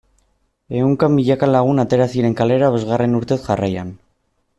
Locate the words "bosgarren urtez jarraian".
2.77-3.93